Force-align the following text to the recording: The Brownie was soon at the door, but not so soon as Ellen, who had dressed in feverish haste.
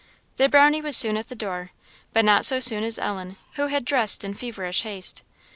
The 0.37 0.49
Brownie 0.49 0.81
was 0.81 0.97
soon 0.97 1.15
at 1.15 1.27
the 1.29 1.35
door, 1.35 1.69
but 2.11 2.25
not 2.25 2.43
so 2.43 2.59
soon 2.59 2.83
as 2.83 2.97
Ellen, 2.97 3.37
who 3.53 3.67
had 3.67 3.85
dressed 3.85 4.23
in 4.23 4.33
feverish 4.33 4.81
haste. 4.81 5.21